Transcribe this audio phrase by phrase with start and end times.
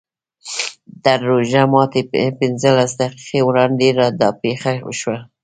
[1.03, 2.01] تر روژه ماتي
[2.39, 3.87] پینځلس دقیقې وړاندې
[4.21, 5.17] دا پېښه وشوه.